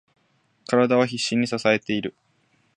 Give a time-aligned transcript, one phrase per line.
[0.67, 2.15] 体は必死に支えている。